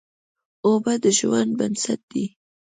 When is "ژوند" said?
1.17-1.51